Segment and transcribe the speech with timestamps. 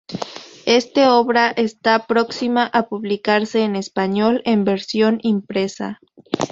[0.65, 5.99] Este obra está próxima a publicarse en español, en versión impresa.